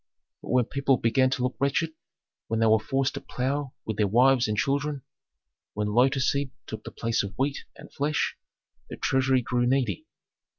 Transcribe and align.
But 0.41 0.49
when 0.49 0.65
people 0.65 0.97
began 0.97 1.29
to 1.29 1.43
look 1.43 1.55
wretched, 1.59 1.91
when 2.47 2.59
they 2.59 2.65
were 2.65 2.79
forced 2.79 3.13
to 3.13 3.21
plough 3.21 3.73
with 3.85 3.97
their 3.97 4.07
wives 4.07 4.47
and 4.47 4.57
children, 4.57 5.03
when 5.75 5.89
lotus 5.93 6.31
seed 6.31 6.49
took 6.65 6.83
the 6.83 6.89
place 6.91 7.21
of 7.21 7.37
wheat 7.37 7.65
and 7.75 7.93
flesh, 7.93 8.35
the 8.89 8.97
treasury 8.97 9.43
grew 9.43 9.67
needy. 9.67 10.07